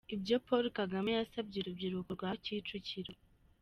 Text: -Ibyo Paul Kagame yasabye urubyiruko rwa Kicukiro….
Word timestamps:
-Ibyo 0.15 0.35
Paul 0.47 0.65
Kagame 0.79 1.11
yasabye 1.17 1.57
urubyiruko 1.59 2.09
rwa 2.15 2.31
Kicukiro…. 2.43 3.13